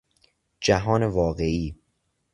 [0.59, 1.75] جهان واقعی